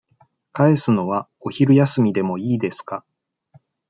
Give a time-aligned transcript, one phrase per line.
[0.51, 3.05] 返すのは、お昼休みでもいいですか。